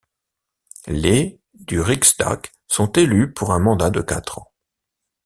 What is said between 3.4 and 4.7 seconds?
un mandat de quatre ans.